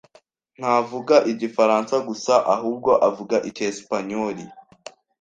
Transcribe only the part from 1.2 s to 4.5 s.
igifaransa gusa, ahubwo avuga icyesipanyoli.